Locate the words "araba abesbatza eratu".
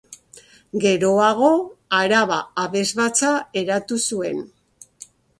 1.97-3.99